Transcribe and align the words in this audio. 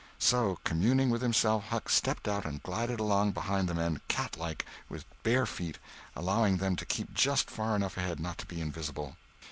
So 0.17 0.57
communing 0.63 1.11
with 1.11 1.21
himself, 1.21 1.65
Huck 1.67 1.87
stepped 1.87 2.27
out 2.27 2.43
and 2.43 2.63
glided 2.63 2.99
along 2.99 3.33
behind 3.33 3.69
the 3.69 3.75
men, 3.75 4.01
cat 4.07 4.35
like, 4.35 4.65
with 4.89 5.05
bare 5.21 5.45
feet, 5.45 5.77
allowing 6.15 6.57
them 6.57 6.75
to 6.77 6.85
keep 6.87 7.13
just 7.13 7.51
far 7.51 7.75
enough 7.75 7.97
ahead 7.97 8.19
not 8.19 8.39
to 8.39 8.47
be 8.47 8.59
invisible. 8.61 9.15